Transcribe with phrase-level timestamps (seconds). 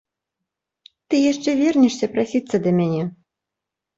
[1.13, 3.03] Ты яшчэ вернешся прасіцца да мяне.